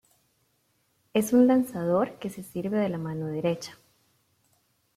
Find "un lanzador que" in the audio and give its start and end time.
1.31-2.31